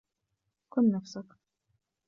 [0.69, 1.25] كن نفسك.